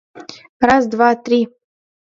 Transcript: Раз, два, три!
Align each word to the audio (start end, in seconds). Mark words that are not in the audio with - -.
Раз, 0.69 0.87
два, 0.95 1.13
три! 1.15 1.39